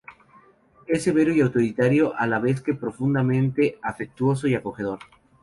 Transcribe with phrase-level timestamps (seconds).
[0.87, 4.97] Es severo y autoritario, a la vez que profundamente afectuoso y acogedor.